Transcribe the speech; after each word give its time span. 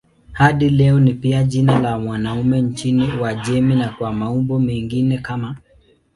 Hadi 0.31 0.69
leo 0.69 0.99
ni 0.99 1.13
pia 1.13 1.43
jina 1.43 1.79
la 1.79 1.97
wanaume 1.97 2.61
nchini 2.61 3.11
Uajemi 3.19 3.75
na 3.75 3.89
kwa 3.89 4.13
maumbo 4.13 4.59
mengine 4.59 5.17
kama 5.17 5.55